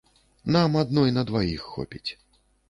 Нам 0.55 0.77
адной 0.81 1.13
на 1.19 1.23
дваіх 1.31 1.69
хопіць. 1.75 2.11